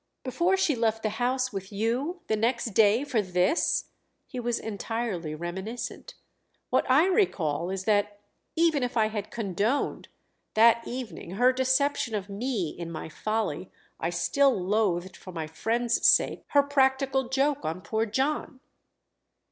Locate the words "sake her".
16.07-16.63